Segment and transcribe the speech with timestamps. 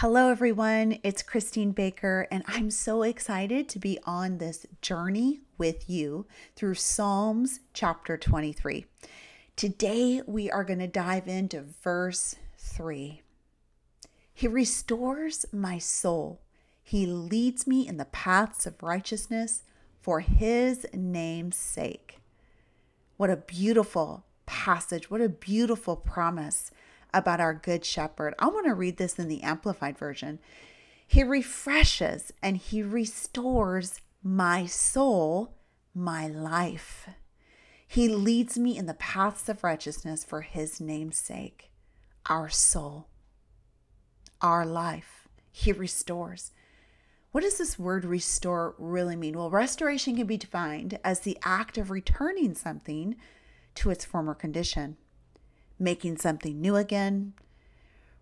[0.00, 0.98] Hello, everyone.
[1.02, 6.24] It's Christine Baker, and I'm so excited to be on this journey with you
[6.56, 8.86] through Psalms chapter 23.
[9.56, 13.20] Today, we are going to dive into verse 3.
[14.32, 16.40] He restores my soul,
[16.82, 19.64] He leads me in the paths of righteousness
[20.00, 22.20] for His name's sake.
[23.18, 25.10] What a beautiful passage!
[25.10, 26.70] What a beautiful promise
[27.12, 28.34] about our Good Shepherd.
[28.38, 30.38] I want to read this in the Amplified Version.
[31.06, 35.54] He refreshes and he restores my soul,
[35.94, 37.08] my life.
[37.86, 41.70] He leads me in the paths of righteousness for his name's sake.
[42.26, 43.08] Our soul,
[44.40, 46.52] our life, he restores.
[47.32, 49.36] What does this word restore really mean?
[49.36, 53.16] Well, restoration can be defined as the act of returning something
[53.76, 54.96] to its former condition
[55.80, 57.32] making something new again.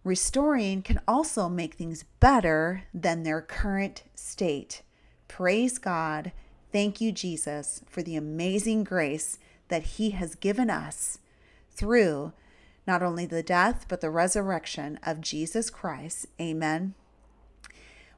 [0.04, 4.82] Restoring can also make things better than their current state.
[5.26, 6.32] Praise God.
[6.72, 9.38] Thank you, Jesus, for the amazing grace
[9.68, 11.18] that He has given us
[11.70, 12.32] through
[12.86, 16.26] not only the death, but the resurrection of Jesus Christ.
[16.40, 16.94] Amen.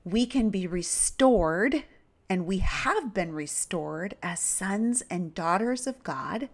[0.04, 1.82] We can be restored,
[2.28, 6.48] and we have been restored as sons and daughters of God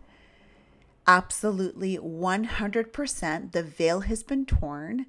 [1.07, 3.53] absolutely 100%.
[3.53, 5.07] The veil has been torn.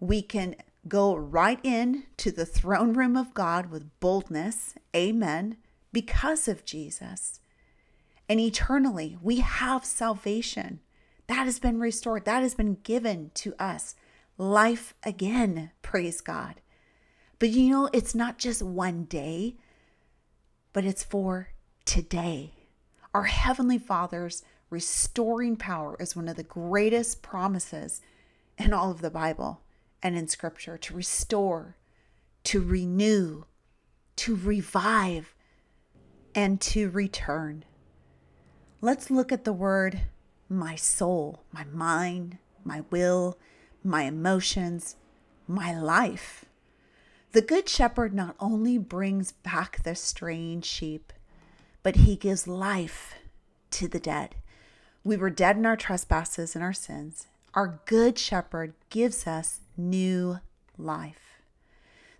[0.00, 4.74] We can go right in to the throne room of God with boldness.
[4.94, 5.56] Amen.
[5.92, 7.40] Because of Jesus.
[8.28, 10.80] And eternally, we have salvation.
[11.26, 12.24] That has been restored.
[12.24, 13.94] That has been given to us.
[14.36, 15.70] Life again.
[15.82, 16.60] Praise God.
[17.38, 19.56] But you know, it's not just one day,
[20.72, 21.48] but it's for
[21.84, 22.52] today.
[23.12, 24.42] Our Heavenly Father's
[24.74, 28.00] restoring power is one of the greatest promises
[28.58, 29.60] in all of the Bible
[30.02, 31.76] and in Scripture to restore,
[32.42, 33.44] to renew,
[34.16, 35.32] to revive,
[36.34, 37.64] and to return.
[38.80, 40.00] Let's look at the word
[40.48, 43.38] my soul, my mind, my will,
[43.84, 44.96] my emotions,
[45.46, 46.46] my life.
[47.30, 51.12] The Good Shepherd not only brings back the straying sheep,
[51.84, 53.14] but he gives life
[53.70, 54.34] to the dead.
[55.06, 57.26] We were dead in our trespasses and our sins.
[57.52, 60.38] Our good shepherd gives us new
[60.78, 61.42] life.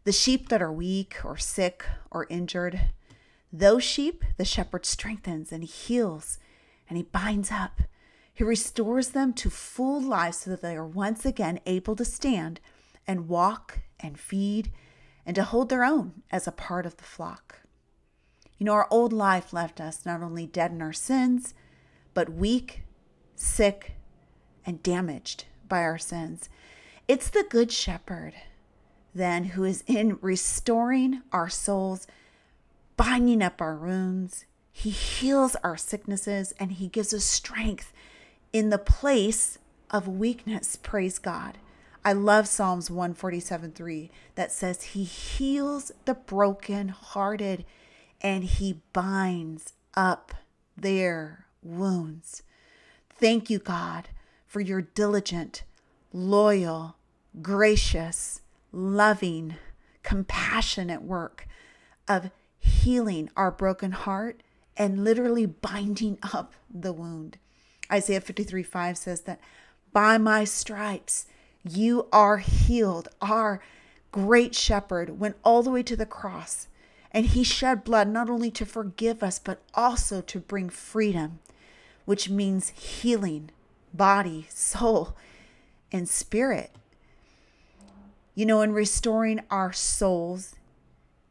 [0.04, 2.90] The sheep that are weak or sick or injured,
[3.50, 6.38] those sheep the shepherd strengthens and he heals
[6.86, 7.80] and he binds up.
[8.34, 12.60] He restores them to full life so that they are once again able to stand
[13.06, 14.70] and walk and feed
[15.24, 17.60] and to hold their own as a part of the flock.
[18.58, 21.54] You know, our old life left us not only dead in our sins,
[22.14, 22.82] but weak,
[23.34, 23.92] sick,
[24.64, 26.48] and damaged by our sins.
[27.06, 28.34] It's the Good Shepherd,
[29.14, 32.06] then, who is in restoring our souls,
[32.96, 34.46] binding up our wounds.
[34.72, 37.92] He heals our sicknesses and He gives us strength
[38.52, 39.58] in the place
[39.90, 40.76] of weakness.
[40.76, 41.58] Praise God.
[42.04, 47.64] I love Psalms 147 3 that says, He heals the broken-hearted,
[48.20, 50.34] and He binds up
[50.76, 52.42] their wounds.
[53.18, 54.08] Thank you, God,
[54.46, 55.64] for your diligent,
[56.12, 56.96] loyal,
[57.42, 58.42] gracious,
[58.72, 59.56] loving,
[60.02, 61.46] compassionate work
[62.06, 64.42] of healing our broken heart
[64.76, 67.38] and literally binding up the wound.
[67.92, 69.40] Isaiah 53 5 says that
[69.92, 71.26] by my stripes
[71.62, 73.08] you are healed.
[73.20, 73.60] Our
[74.12, 76.68] great shepherd went all the way to the cross
[77.10, 81.38] and he shed blood not only to forgive us, but also to bring freedom
[82.04, 83.50] which means healing
[83.94, 85.16] body, soul,
[85.92, 86.72] and spirit.
[88.34, 90.56] You know, in restoring our souls,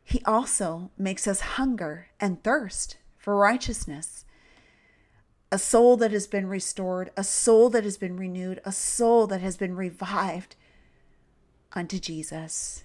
[0.04, 4.26] He also makes us hunger and thirst for righteousness.
[5.52, 9.42] A soul that has been restored, a soul that has been renewed, a soul that
[9.42, 10.56] has been revived
[11.74, 12.84] unto Jesus.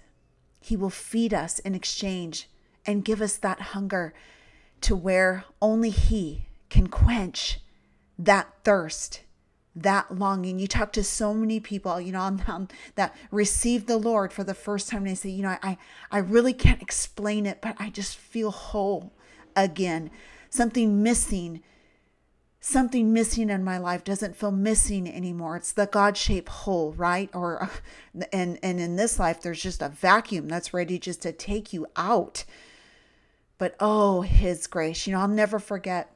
[0.59, 2.49] He will feed us in exchange
[2.85, 4.13] and give us that hunger
[4.81, 7.59] to where only He can quench
[8.19, 9.21] that thirst,
[9.75, 10.59] that longing.
[10.59, 14.53] You talk to so many people, you know, on, that receive the Lord for the
[14.53, 14.99] first time.
[14.99, 15.77] And they say, you know, I,
[16.11, 19.13] I really can't explain it, but I just feel whole
[19.55, 20.11] again.
[20.49, 21.61] Something missing,
[22.59, 25.55] something missing in my life doesn't feel missing anymore.
[25.55, 27.29] It's the God-shaped hole, right?
[27.33, 27.69] Or,
[28.33, 31.87] and and in this life, there's just a vacuum that's ready just to take you
[31.95, 32.43] out.
[33.57, 36.15] But oh, His grace, you know, I'll never forget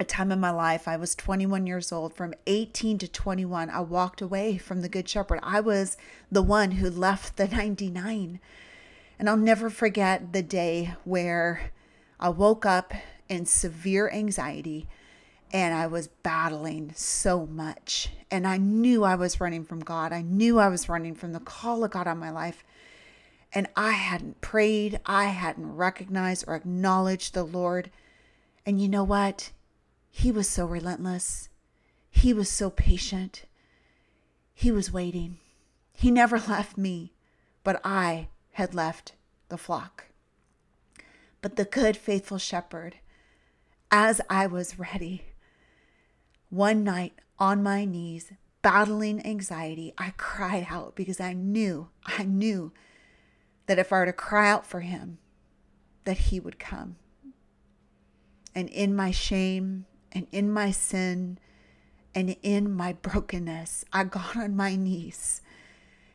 [0.00, 2.14] a time in my life, I was 21 years old.
[2.14, 5.40] From 18 to 21, I walked away from the Good Shepherd.
[5.42, 5.98] I was
[6.32, 8.40] the one who left the 99.
[9.18, 11.70] And I'll never forget the day where
[12.18, 12.94] I woke up
[13.28, 14.88] in severe anxiety
[15.52, 18.08] and I was battling so much.
[18.30, 20.14] And I knew I was running from God.
[20.14, 22.64] I knew I was running from the call of God on my life.
[23.52, 27.90] And I hadn't prayed, I hadn't recognized or acknowledged the Lord.
[28.64, 29.50] And you know what?
[30.10, 31.48] He was so relentless.
[32.10, 33.44] He was so patient.
[34.52, 35.38] He was waiting.
[35.92, 37.12] He never left me,
[37.64, 39.12] but I had left
[39.48, 40.06] the flock.
[41.40, 42.96] But the good, faithful shepherd,
[43.90, 45.24] as I was ready,
[46.50, 52.72] one night on my knees, battling anxiety, I cried out because I knew, I knew
[53.66, 55.18] that if I were to cry out for him,
[56.04, 56.96] that he would come.
[58.54, 61.38] And in my shame and in my sin
[62.14, 65.42] and in my brokenness, I got on my knees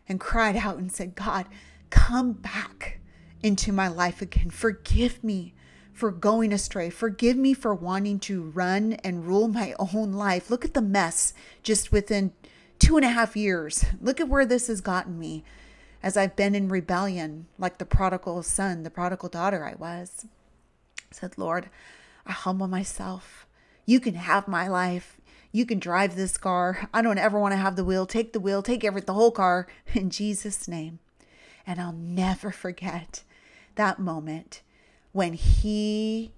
[0.08, 1.48] and cried out and said, God,
[1.90, 3.00] come back
[3.42, 4.50] into my life again.
[4.50, 5.54] Forgive me
[5.94, 6.90] for going astray.
[6.90, 10.50] Forgive me for wanting to run and rule my own life.
[10.50, 11.34] Look at the mess
[11.64, 12.34] just within
[12.80, 13.86] two and a half years.
[14.02, 15.44] Look at where this has gotten me
[16.04, 20.28] as I've been in rebellion, like the prodigal son, the prodigal daughter I was.
[21.00, 21.70] I said, Lord,
[22.26, 23.45] I humble myself.
[23.86, 25.18] You can have my life.
[25.52, 26.90] You can drive this car.
[26.94, 28.06] I don't ever want to have the wheel.
[28.06, 31.00] Take the wheel, take every the whole car in Jesus' name.
[31.66, 33.24] And I'll never forget
[33.76, 34.62] that moment
[35.12, 36.34] when he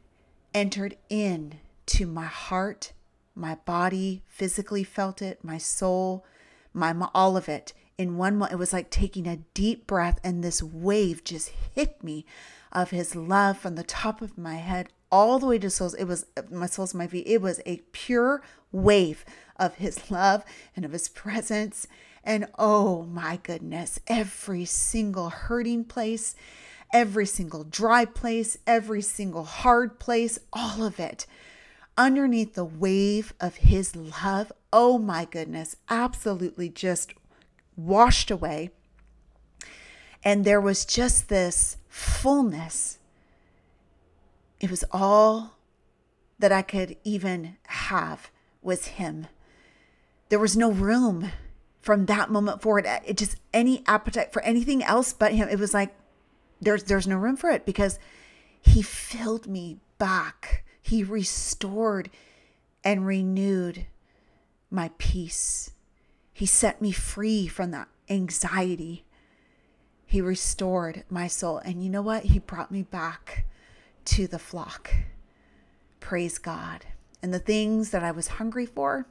[0.54, 1.56] entered in
[1.88, 2.94] to my heart,
[3.34, 6.26] my body, physically felt it, my soul,
[6.74, 8.54] my all of it in one moment.
[8.54, 12.26] It was like taking a deep breath, and this wave just hit me
[12.72, 15.94] of his love from the top of my head all the way to souls.
[15.94, 17.28] It was my soles, my feet.
[17.28, 19.26] It was a pure wave
[19.56, 20.44] of his love
[20.76, 21.88] and of his presence.
[22.24, 26.36] And oh my goodness, every single hurting place,
[26.94, 31.26] every single dry place, every single hard place, all of it
[31.98, 34.52] underneath the wave of his love.
[34.72, 37.14] Oh my goodness, absolutely just
[37.76, 38.70] washed away.
[40.24, 42.97] And there was just this fullness.
[44.60, 45.58] It was all
[46.40, 48.30] that I could even have
[48.62, 49.28] was him.
[50.30, 51.32] There was no room
[51.80, 52.86] from that moment forward.
[52.86, 55.48] Uh, it just any appetite for anything else but him.
[55.50, 55.96] It was like
[56.60, 58.00] there's there's no room for it because
[58.62, 60.66] he filled me back.
[60.82, 62.10] He restored
[62.84, 63.86] and renewed
[64.70, 65.72] my peace
[66.38, 69.04] he set me free from that anxiety.
[70.06, 71.58] He restored my soul.
[71.58, 72.26] And you know what?
[72.26, 73.48] He brought me back
[74.08, 74.94] to the flock.
[76.00, 76.86] Praise God.
[77.22, 79.06] And the things that I was hungry for,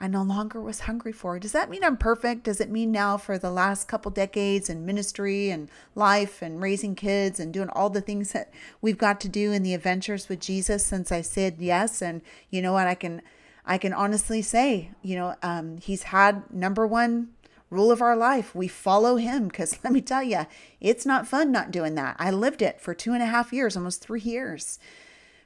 [0.00, 1.38] I no longer was hungry for.
[1.38, 2.44] Does that mean I'm perfect?
[2.44, 6.94] Does it mean now for the last couple decades in ministry and life and raising
[6.94, 10.40] kids and doing all the things that we've got to do in the adventures with
[10.40, 12.02] Jesus since I said yes?
[12.02, 12.86] And you know what?
[12.86, 13.22] I can
[13.66, 17.28] I can honestly say, you know, um, he's had number one
[17.70, 18.54] rule of our life.
[18.54, 20.46] We follow him because let me tell you,
[20.80, 22.16] it's not fun not doing that.
[22.18, 24.78] I lived it for two and a half years, almost three years.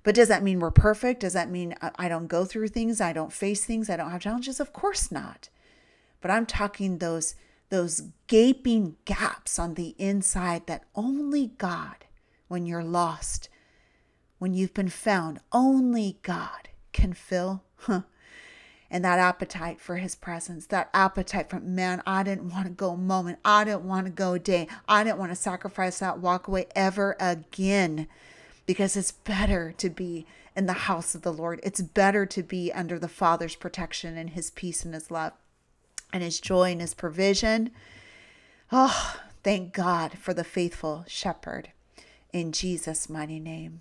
[0.03, 1.21] But does that mean we're perfect?
[1.21, 3.01] Does that mean I don't go through things?
[3.01, 3.89] I don't face things?
[3.89, 4.59] I don't have challenges?
[4.59, 5.49] Of course not.
[6.21, 7.35] But I'm talking those
[7.69, 12.05] those gaping gaps on the inside that only God,
[12.47, 13.49] when you're lost,
[14.39, 17.63] when you've been found, only God can fill.
[17.77, 18.03] Huh
[18.93, 22.91] and that appetite for his presence, that appetite for, man, I didn't want to go
[22.91, 23.39] a moment.
[23.43, 24.69] I didn't want to go a day.
[24.87, 28.07] I didn't want to sacrifice that walk away ever again
[28.67, 31.59] because it's better to be in the house of the Lord.
[31.63, 35.33] It's better to be under the Father's protection and his peace and his love
[36.13, 37.71] and his joy and his provision.
[38.71, 41.71] Oh, thank God for the faithful shepherd
[42.31, 43.81] in Jesus' mighty name.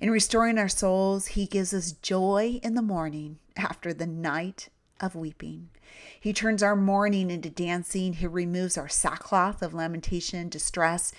[0.00, 4.68] In restoring our souls, He gives us joy in the morning after the night
[5.00, 5.70] of weeping.
[6.18, 8.14] He turns our mourning into dancing.
[8.14, 11.12] He removes our sackcloth of lamentation, and distress.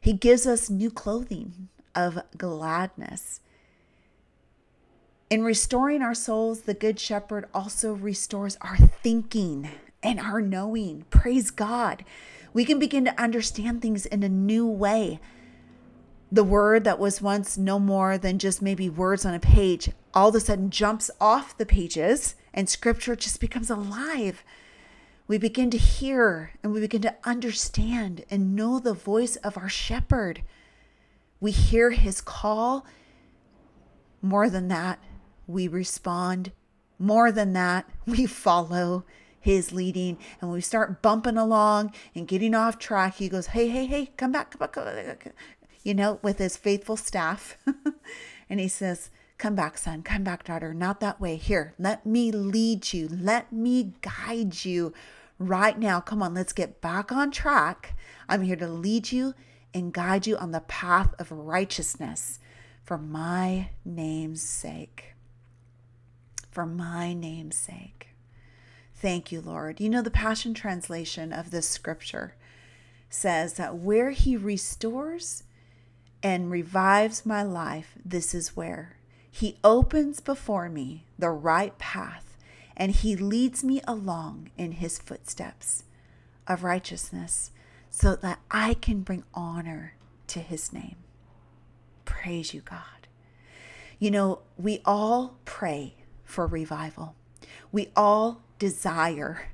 [0.00, 3.40] He gives us new clothing of gladness.
[5.30, 9.68] In restoring our souls, the Good Shepherd also restores our thinking
[10.02, 11.04] and our knowing.
[11.10, 12.04] Praise God.
[12.54, 15.20] We can begin to understand things in a new way
[16.30, 20.30] the word that was once no more than just maybe words on a page all
[20.30, 24.42] of a sudden jumps off the pages and scripture just becomes alive.
[25.28, 29.68] We begin to hear and we begin to understand and know the voice of our
[29.68, 30.42] shepherd.
[31.40, 32.84] We hear his call.
[34.20, 34.98] More than that,
[35.46, 36.50] we respond.
[36.98, 39.04] More than that, we follow
[39.38, 43.16] his leading and we start bumping along and getting off track.
[43.16, 45.32] He goes, Hey, hey, hey, come back, come back, come back.
[45.82, 47.56] You know, with his faithful staff.
[48.50, 50.02] and he says, Come back, son.
[50.02, 50.74] Come back, daughter.
[50.74, 51.36] Not that way.
[51.36, 53.08] Here, let me lead you.
[53.08, 54.92] Let me guide you
[55.38, 56.00] right now.
[56.00, 57.96] Come on, let's get back on track.
[58.28, 59.34] I'm here to lead you
[59.72, 62.40] and guide you on the path of righteousness
[62.82, 65.14] for my name's sake.
[66.50, 68.08] For my name's sake.
[68.94, 69.78] Thank you, Lord.
[69.78, 72.34] You know, the Passion Translation of this scripture
[73.08, 75.44] says that where He restores
[76.22, 78.96] and revives my life, this is where
[79.30, 82.36] He opens before me the right path
[82.76, 85.84] and He leads me along in His footsteps
[86.46, 87.50] of righteousness
[87.90, 89.94] so that I can bring honor
[90.28, 90.96] to His name.
[92.04, 93.08] Praise you, God.
[93.98, 95.94] You know, we all pray
[96.24, 97.16] for revival.
[97.72, 99.50] We all desire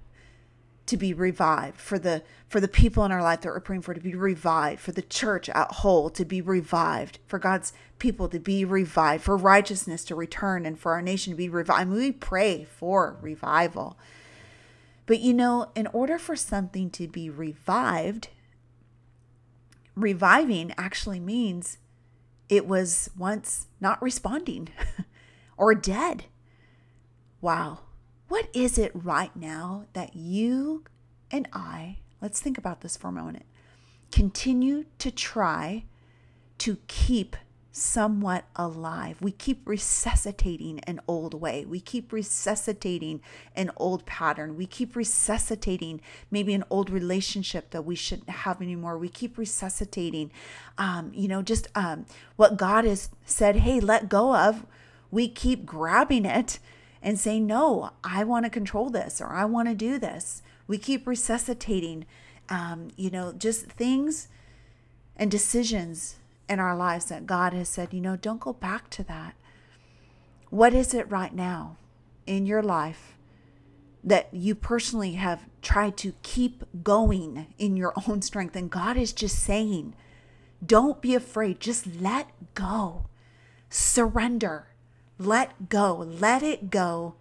[0.87, 3.95] to be revived for the for the people in our life that we're praying for
[3.95, 8.39] to be revived for the church at whole to be revived for god's people to
[8.39, 11.91] be revived for righteousness to return and for our nation to be revived.
[11.91, 13.99] We pray for revival.
[15.07, 18.29] But you know in order for something to be revived
[19.95, 21.79] reviving actually means
[22.49, 24.69] it was once not responding
[25.57, 26.25] or dead.
[27.41, 27.84] Wow
[28.35, 30.83] what is it right now that you
[31.31, 33.47] and I, let's think about this for a moment,
[34.11, 35.85] continue to try
[36.59, 37.37] to keep
[37.71, 39.19] somewhat alive.
[39.21, 41.65] We keep resuscitating an old way.
[41.65, 43.21] We keep resuscitating
[43.55, 44.57] an old pattern.
[44.57, 48.99] We keep resuscitating maybe an old relationship that we shouldn't have anymore.
[48.99, 50.33] We keep resuscitating,
[50.77, 54.67] um, you know, just um, what God has said, hey, let go of.
[55.13, 56.59] We keep grabbing it
[57.05, 60.43] and say, No, I want to control this or I want to do this.
[60.67, 62.07] We keep resuscitating,
[62.49, 64.29] um, you know, just things
[65.15, 66.17] and decisions
[66.49, 69.35] in our lives that God has said, you know, don't go back to that.
[70.49, 71.77] What is it right now
[72.27, 73.17] in your life
[74.03, 78.57] that you personally have tried to keep going in your own strength?
[78.57, 79.95] And God is just saying,
[80.65, 83.07] don't be afraid, just let go,
[83.69, 84.69] surrender
[85.19, 85.95] let go.
[85.95, 87.15] Let it go.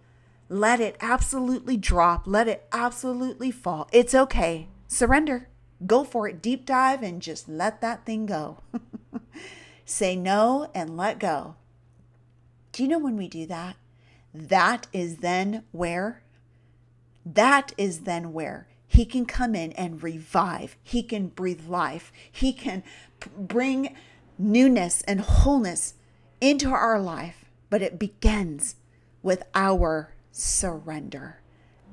[0.48, 2.26] Let it absolutely drop.
[2.26, 3.88] Let it absolutely fall.
[3.92, 4.68] It's okay.
[4.88, 5.48] Surrender.
[5.86, 6.42] Go for it.
[6.42, 8.58] Deep dive and just let that thing go.
[9.84, 11.56] Say no and let go.
[12.72, 13.76] Do you know when we do that?
[14.32, 16.22] That is then where?
[17.24, 20.76] That is then where he can come in and revive.
[20.82, 22.12] He can breathe life.
[22.30, 22.84] He can
[23.36, 23.96] bring
[24.38, 25.94] newness and wholeness
[26.40, 27.43] into our life
[27.74, 28.76] but it begins
[29.20, 31.40] with our surrender.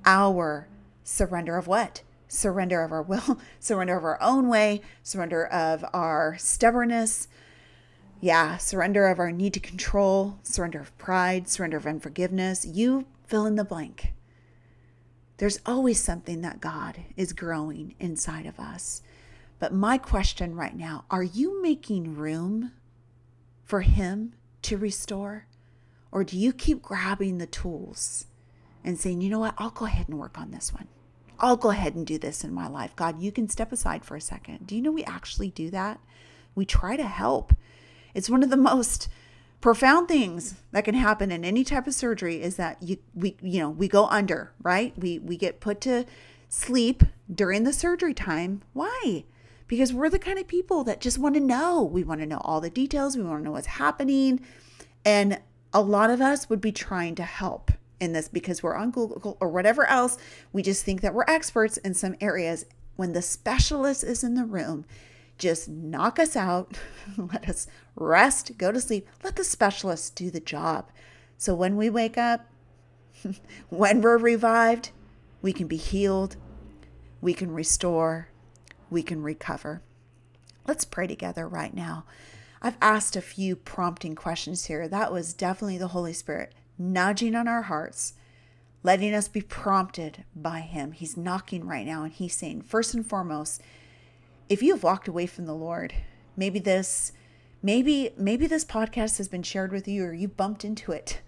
[0.06, 0.68] Our
[1.04, 2.04] surrender of what?
[2.28, 7.28] Surrender of our will, surrender of our own way, surrender of our stubbornness.
[8.20, 12.64] Yeah, surrender of our need to control, surrender of pride, surrender of unforgiveness.
[12.64, 14.14] You fill in the blank.
[15.38, 19.02] There's always something that God is growing inside of us.
[19.58, 22.72] But my question right now are you making room
[23.64, 25.48] for Him to restore?
[26.12, 28.26] Or do you keep grabbing the tools
[28.84, 30.88] and saying, you know what, I'll go ahead and work on this one?
[31.40, 32.96] I'll go ahead and do this in my life.
[32.96, 34.68] God, you can step aside for a second.
[34.68, 36.00] Do you know we actually do that?
[36.54, 37.54] We try to help.
[38.14, 39.08] It's one of the most
[39.60, 43.60] profound things that can happen in any type of surgery is that you we you
[43.60, 44.94] know, we go under, right?
[44.98, 46.06] We we get put to
[46.50, 47.04] sleep
[47.34, 48.62] during the surgery time.
[48.74, 49.24] Why?
[49.68, 51.82] Because we're the kind of people that just want to know.
[51.82, 53.16] We want to know all the details.
[53.16, 54.42] We want to know what's happening.
[55.06, 55.40] And
[55.74, 59.38] a lot of us would be trying to help in this because we're on Google
[59.40, 60.18] or whatever else.
[60.52, 62.66] We just think that we're experts in some areas.
[62.96, 64.86] When the specialist is in the room,
[65.38, 66.78] just knock us out,
[67.18, 70.92] let us rest, go to sleep, let the specialist do the job.
[71.38, 72.48] So when we wake up,
[73.70, 74.92] when we're revived,
[75.42, 76.36] we can be healed,
[77.22, 78.28] we can restore,
[78.90, 79.82] we can recover.
[80.68, 82.06] Let's pray together right now.
[82.62, 84.88] I've asked a few prompting questions here.
[84.88, 88.14] That was definitely the Holy Spirit nudging on our hearts,
[88.84, 90.92] letting us be prompted by Him.
[90.92, 93.62] He's knocking right now and He's saying, first and foremost,
[94.48, 95.94] if you have walked away from the Lord,
[96.36, 97.12] maybe this
[97.64, 101.22] maybe maybe this podcast has been shared with you or you bumped into it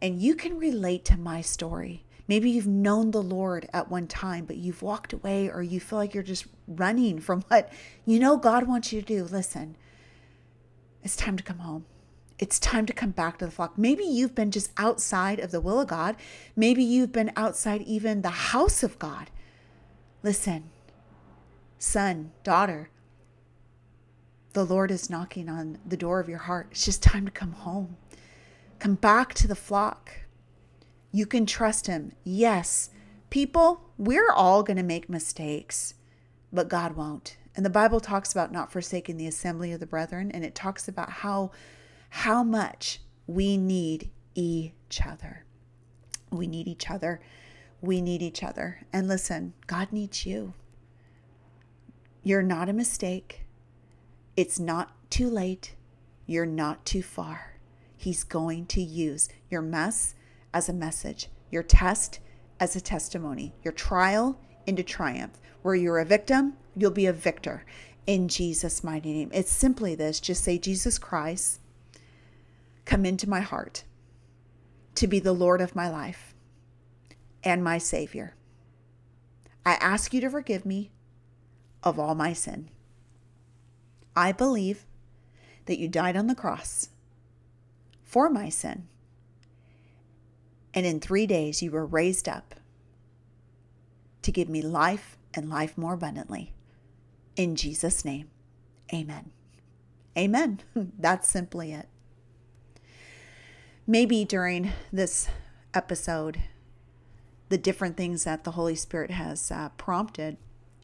[0.00, 4.44] and you can relate to my story maybe you've known the lord at one time
[4.44, 7.72] but you've walked away or you feel like you're just running from what
[8.06, 9.76] you know god wants you to do listen
[11.02, 11.84] it's time to come home.
[12.38, 13.78] It's time to come back to the flock.
[13.78, 16.16] Maybe you've been just outside of the will of God.
[16.56, 19.30] Maybe you've been outside even the house of God.
[20.22, 20.70] Listen,
[21.78, 22.90] son, daughter,
[24.52, 26.68] the Lord is knocking on the door of your heart.
[26.72, 27.96] It's just time to come home.
[28.78, 30.12] Come back to the flock.
[31.12, 32.12] You can trust Him.
[32.24, 32.90] Yes,
[33.30, 35.94] people, we're all going to make mistakes,
[36.52, 37.36] but God won't.
[37.54, 40.88] And the Bible talks about not forsaking the assembly of the brethren, and it talks
[40.88, 41.50] about how
[42.08, 45.44] how much we need each other.
[46.30, 47.20] We need each other.
[47.80, 48.80] We need each other.
[48.92, 50.54] And listen, God needs you.
[52.22, 53.46] You're not a mistake.
[54.36, 55.74] It's not too late.
[56.26, 57.58] You're not too far.
[57.96, 60.14] He's going to use your mess
[60.54, 62.20] as a message, your test
[62.60, 65.38] as a testimony, your trial into triumph.
[65.62, 67.64] Where you're a victim, you'll be a victor
[68.06, 69.30] in Jesus' mighty name.
[69.32, 71.60] It's simply this just say, Jesus Christ,
[72.84, 73.84] come into my heart
[74.96, 76.34] to be the Lord of my life
[77.44, 78.34] and my Savior.
[79.64, 80.90] I ask you to forgive me
[81.82, 82.68] of all my sin.
[84.14, 84.84] I believe
[85.66, 86.88] that you died on the cross
[88.02, 88.88] for my sin.
[90.74, 92.54] And in three days you were raised up
[94.22, 96.52] to give me life and life more abundantly.
[97.36, 98.28] In Jesus' name,
[98.92, 99.30] amen.
[100.16, 100.60] Amen.
[100.74, 101.88] That's simply it.
[103.86, 105.28] Maybe during this
[105.74, 106.40] episode,
[107.48, 110.36] the different things that the Holy Spirit has uh, prompted,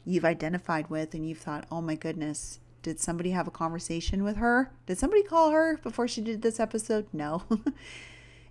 [0.05, 4.37] you've identified with, and you've thought, oh my goodness, did somebody have a conversation with
[4.37, 4.71] her?
[4.85, 7.07] Did somebody call her before she did this episode?
[7.13, 7.43] No.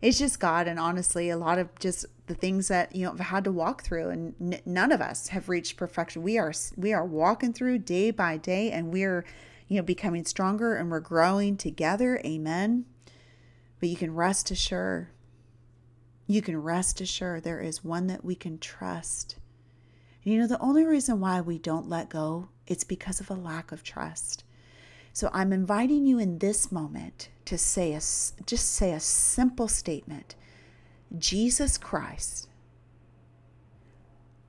[0.00, 0.68] it's just God.
[0.68, 3.82] And honestly, a lot of just the things that, you know, I've had to walk
[3.82, 6.22] through and n- none of us have reached perfection.
[6.22, 9.24] We are, we are walking through day by day and we're,
[9.66, 12.20] you know, becoming stronger and we're growing together.
[12.24, 12.84] Amen.
[13.80, 15.08] But you can rest assured,
[16.26, 19.36] you can rest assured there is one that we can trust.
[20.24, 23.34] And you know, the only reason why we don't let go it's because of a
[23.34, 24.44] lack of trust.
[25.12, 30.34] So I'm inviting you in this moment to say a, just say a simple statement.
[31.16, 32.48] Jesus Christ,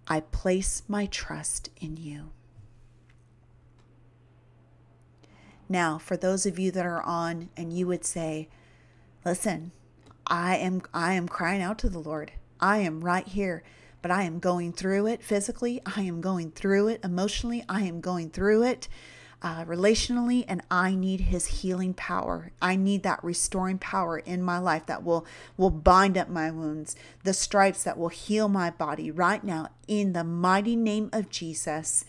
[0.08, 2.32] I place my trust in you.
[5.68, 8.50] Now, for those of you that are on and you would say,
[9.24, 9.72] listen,
[10.26, 12.32] I am I am crying out to the Lord.
[12.60, 13.64] I am right here
[14.02, 15.82] but I am going through it physically.
[15.86, 17.64] I am going through it emotionally.
[17.68, 18.88] I am going through it
[19.42, 22.52] uh, relationally, and I need His healing power.
[22.62, 25.26] I need that restoring power in my life that will
[25.56, 30.14] will bind up my wounds, the stripes that will heal my body right now in
[30.14, 32.06] the mighty name of Jesus.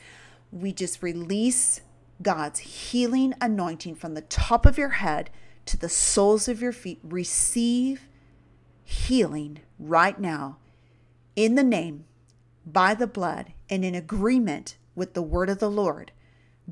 [0.51, 1.81] We just release
[2.23, 5.31] God's healing anointing from the top of your head
[5.66, 6.99] to the soles of your feet.
[7.05, 8.09] Receive
[8.83, 10.59] healing right now
[11.37, 12.05] in the name,
[12.66, 16.11] by the blood, and in agreement with the word of the Lord,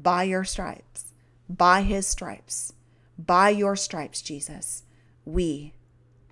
[0.03, 1.13] by your stripes,
[1.49, 2.73] by his stripes,
[3.19, 4.85] by your stripes, Jesus,
[5.25, 5.73] we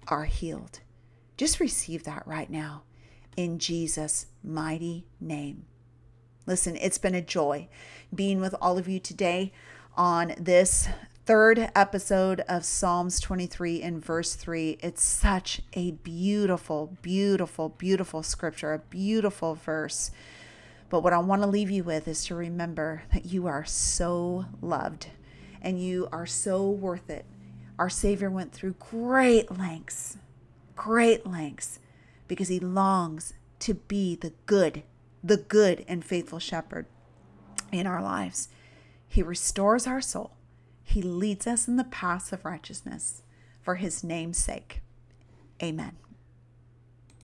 [0.09, 0.81] are healed.
[1.37, 2.85] Just receive that right now
[3.37, 5.67] in Jesus' mighty name.
[6.47, 7.69] Listen, it's been a joy
[8.15, 9.53] being with all of you today
[9.97, 10.89] on this
[11.25, 14.79] third episode of Psalms 23 in verse 3.
[14.81, 20.13] It's such a beautiful, beautiful, beautiful scripture, a beautiful verse.
[20.89, 24.47] But what I want to leave you with is to remember that you are so
[24.61, 25.09] loved
[25.61, 27.25] and you are so worth it.
[27.79, 30.17] Our Savior went through great lengths,
[30.77, 31.79] great lengths,
[32.29, 34.83] because he longs to be the good,
[35.23, 36.87] the good and faithful shepherd
[37.73, 38.49] in our lives.
[39.09, 40.37] He restores our soul
[40.87, 43.23] he leads us in the paths of righteousness
[43.61, 44.83] for his name's sake.
[45.61, 45.97] Amen.